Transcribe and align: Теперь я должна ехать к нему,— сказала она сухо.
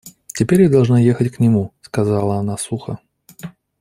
Теперь 0.33 0.63
я 0.63 0.69
должна 0.71 0.99
ехать 0.99 1.31
к 1.31 1.37
нему,— 1.39 1.75
сказала 1.81 2.37
она 2.37 2.57
сухо. 2.57 2.97